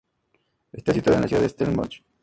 [0.71, 2.01] Está situada en la ciudad de Stellenbosch.